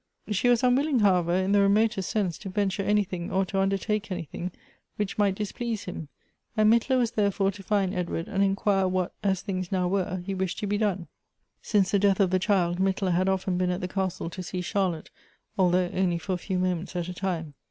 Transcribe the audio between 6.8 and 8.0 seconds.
was therefore to find